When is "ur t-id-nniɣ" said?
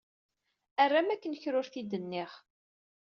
1.59-2.31